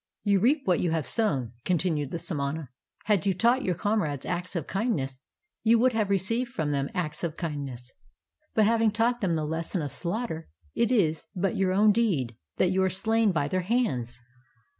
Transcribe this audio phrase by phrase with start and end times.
[0.23, 2.71] "You reap what you have sown," continued the samana;
[3.03, 5.21] "had you taught your comrades acts of kind ness,
[5.61, 7.91] you would have received from them acts of kind ness;
[8.55, 12.71] but ha\'ing taught them the lesson of slaughter, it is but your own deed that
[12.71, 14.19] you are slain by their hands."